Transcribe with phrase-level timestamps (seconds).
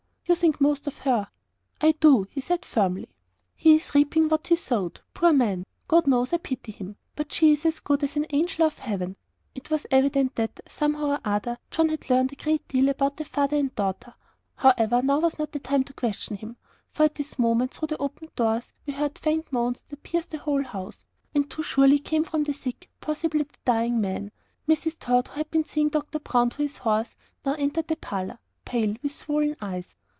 [0.27, 1.27] "You think most of her."
[1.81, 3.09] "I do," said he, firmly.
[3.53, 5.65] "He is reaping what he sowed, poor man!
[5.89, 6.95] God knows I pity him.
[7.17, 9.17] But she is as good as an angel of heaven."
[9.55, 13.25] It was evident that, somehow or other, John had learnt a great deal about the
[13.25, 14.13] father and daughter.
[14.55, 16.55] However, now was not the time to question him.
[16.91, 20.37] For at this moment, through the opened doors, we heard faint moans that pierced the
[20.37, 21.03] whole house,
[21.35, 24.31] and too surely came from the sick possibly, the dying man.
[24.65, 24.95] Mrs.
[24.97, 26.19] Tod, who had been seeing Dr.
[26.19, 29.93] Brown to his horse, now entered our parlour pale, with swollen eyes.